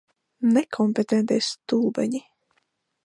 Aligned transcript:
Nekompetentie 0.53 1.39
stulbeņi. 1.49 2.23